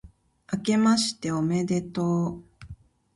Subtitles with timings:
[0.47, 2.43] あけましておめでとう、